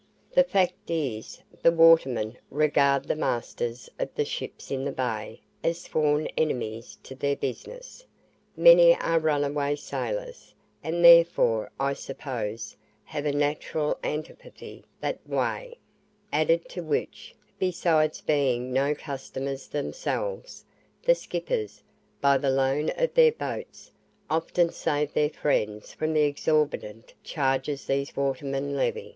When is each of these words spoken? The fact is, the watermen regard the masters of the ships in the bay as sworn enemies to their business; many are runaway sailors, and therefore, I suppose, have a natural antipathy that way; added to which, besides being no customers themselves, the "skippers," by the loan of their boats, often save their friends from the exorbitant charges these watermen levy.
The 0.31 0.43
fact 0.43 0.89
is, 0.89 1.43
the 1.61 1.71
watermen 1.71 2.35
regard 2.49 3.05
the 3.07 3.15
masters 3.15 3.87
of 3.99 4.09
the 4.15 4.25
ships 4.25 4.71
in 4.71 4.83
the 4.83 4.91
bay 4.91 5.41
as 5.63 5.79
sworn 5.81 6.25
enemies 6.35 6.97
to 7.03 7.13
their 7.13 7.35
business; 7.35 8.03
many 8.57 8.95
are 8.99 9.19
runaway 9.19 9.75
sailors, 9.75 10.55
and 10.83 11.05
therefore, 11.05 11.69
I 11.79 11.93
suppose, 11.93 12.75
have 13.03 13.27
a 13.27 13.31
natural 13.31 13.99
antipathy 14.03 14.83
that 15.01 15.19
way; 15.29 15.77
added 16.33 16.67
to 16.69 16.81
which, 16.81 17.35
besides 17.59 18.21
being 18.21 18.73
no 18.73 18.95
customers 18.95 19.67
themselves, 19.67 20.65
the 21.03 21.13
"skippers," 21.13 21.83
by 22.19 22.39
the 22.39 22.49
loan 22.49 22.89
of 22.97 23.13
their 23.13 23.33
boats, 23.33 23.91
often 24.31 24.71
save 24.71 25.13
their 25.13 25.29
friends 25.29 25.93
from 25.93 26.13
the 26.15 26.23
exorbitant 26.23 27.13
charges 27.23 27.85
these 27.85 28.15
watermen 28.15 28.75
levy. 28.75 29.09